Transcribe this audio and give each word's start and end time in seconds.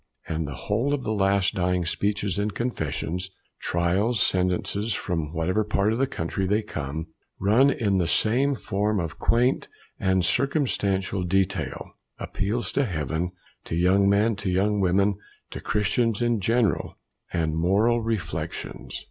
And 0.27 0.47
the 0.47 0.55
whole 0.55 0.95
of 0.95 1.03
the 1.03 1.11
last 1.13 1.53
dying 1.53 1.85
speeches 1.85 2.39
and 2.39 2.55
confessions, 2.55 3.29
trials, 3.61 4.19
sentences 4.19 4.95
from 4.95 5.31
what 5.31 5.47
ever 5.47 5.63
part 5.63 5.93
of 5.93 5.99
the 5.99 6.07
country 6.07 6.47
they 6.47 6.63
come, 6.63 7.05
run 7.39 7.69
in 7.69 7.99
the 7.99 8.07
same 8.07 8.55
form 8.55 8.99
of 8.99 9.19
quaint 9.19 9.67
and 9.99 10.25
circumstantial 10.25 11.21
detail, 11.21 11.91
appeals 12.17 12.71
to 12.71 12.85
heaven, 12.85 13.29
to 13.65 13.75
young 13.75 14.09
men, 14.09 14.35
to 14.37 14.49
young 14.49 14.79
women, 14.79 15.19
to 15.51 15.61
christians 15.61 16.19
in 16.19 16.39
general, 16.39 16.95
and 17.31 17.55
moral 17.55 18.01
reflections. 18.01 18.99